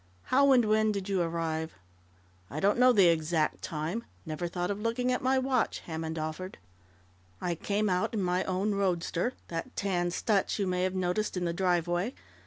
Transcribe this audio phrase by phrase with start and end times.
[0.23, 1.75] "How and when did you arrive?"
[2.49, 4.03] "I don't know the exact time.
[4.25, 6.57] Never thought of looking at my watch," Hammond offered.
[7.39, 11.45] "I came out in my own roadster that tan Stutz you may have noticed in
[11.45, 12.15] the driveway.